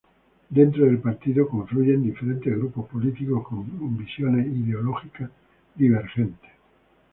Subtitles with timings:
[0.49, 3.63] Dentro del partido confluyen diferentes grupos políticos con
[3.99, 5.29] visiones ideológicas
[5.75, 6.49] divergentes.